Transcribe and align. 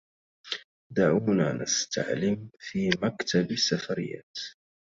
دعونا 0.95 1.51
نستعلم 1.53 2.49
فى 2.59 2.89
مكتب 3.03 3.51
السفريات. 3.51 4.37